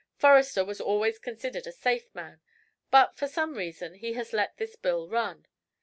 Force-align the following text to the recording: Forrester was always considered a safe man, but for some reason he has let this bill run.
Forrester 0.17 0.65
was 0.65 0.81
always 0.81 1.19
considered 1.19 1.67
a 1.67 1.71
safe 1.71 2.09
man, 2.15 2.41
but 2.89 3.15
for 3.15 3.27
some 3.27 3.53
reason 3.53 3.93
he 3.93 4.13
has 4.13 4.33
let 4.33 4.57
this 4.57 4.75
bill 4.75 5.07
run. 5.07 5.45